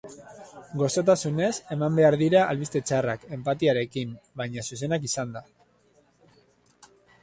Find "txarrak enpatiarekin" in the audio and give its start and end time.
2.91-4.19